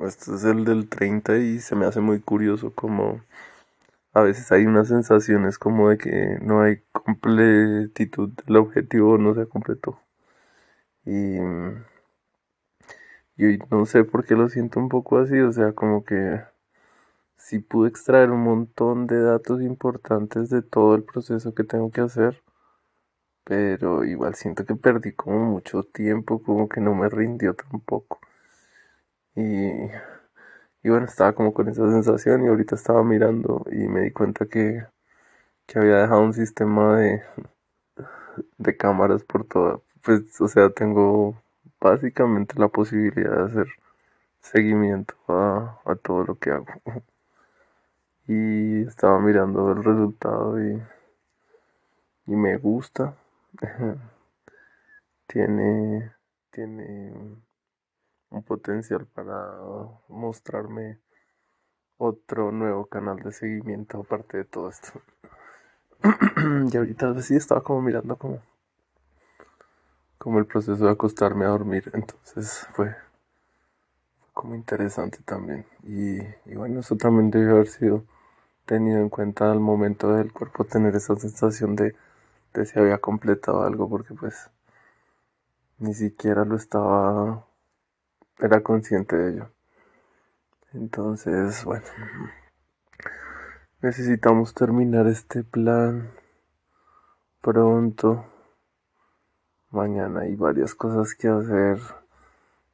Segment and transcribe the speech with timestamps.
[0.00, 3.20] Este es el del 30 y se me hace muy curioso como
[4.14, 9.46] a veces hay unas sensaciones como de que no hay completitud, el objetivo no se
[9.48, 10.00] completó.
[11.04, 11.38] Y,
[13.38, 16.42] y no sé por qué lo siento un poco así, o sea, como que
[17.38, 22.02] sí pude extraer un montón de datos importantes de todo el proceso que tengo que
[22.02, 22.42] hacer,
[23.42, 28.20] pero igual siento que perdí como mucho tiempo, como que no me rindió tampoco.
[29.38, 29.90] Y,
[30.82, 34.46] y bueno, estaba como con esa sensación y ahorita estaba mirando y me di cuenta
[34.46, 34.84] que,
[35.66, 37.22] que había dejado un sistema de,
[38.58, 41.40] de cámaras por toda, pues, o sea, tengo
[41.80, 43.66] básicamente la posibilidad de hacer
[44.40, 46.66] seguimiento a, a todo lo que hago.
[48.28, 50.80] Y estaba mirando el resultado y,
[52.26, 53.16] y me gusta.
[55.28, 56.12] tiene,
[56.50, 57.12] tiene
[58.30, 59.58] un potencial para
[60.08, 60.98] mostrarme
[61.98, 65.00] otro nuevo canal de seguimiento aparte de todo esto.
[66.72, 68.40] y ahorita sí estaba como mirando como,
[70.18, 71.90] como el proceso de acostarme a dormir.
[71.92, 72.94] Entonces fue,
[74.32, 75.66] como interesante también.
[75.82, 76.20] Y,
[76.50, 78.04] y, bueno, eso también debe haber sido
[78.66, 81.96] tenido en cuenta al momento del cuerpo tener esa sensación de,
[82.54, 84.50] de si había completado algo, porque pues
[85.78, 87.47] ni siquiera lo estaba
[88.40, 89.50] era consciente de ello.
[90.72, 91.86] Entonces, bueno,
[93.80, 96.10] necesitamos terminar este plan
[97.40, 98.26] pronto.
[99.70, 101.78] Mañana hay varias cosas que hacer.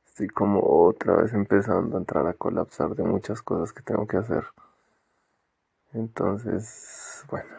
[0.07, 4.17] Estoy como otra vez empezando a entrar a colapsar de muchas cosas que tengo que
[4.17, 4.45] hacer.
[5.93, 7.55] Entonces, bueno,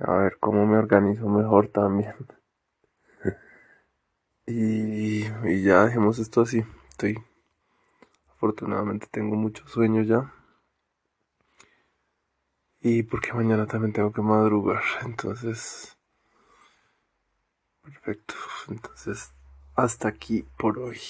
[0.00, 2.14] a ver cómo me organizo mejor también.
[4.46, 6.64] Y, y ya dejemos esto así.
[6.90, 7.18] Estoy.
[8.30, 10.32] Afortunadamente tengo mucho sueño ya.
[12.80, 14.82] Y porque mañana también tengo que madrugar.
[15.02, 15.96] Entonces.
[17.82, 18.34] Perfecto.
[18.68, 19.32] Entonces,
[19.74, 21.00] hasta aquí por hoy.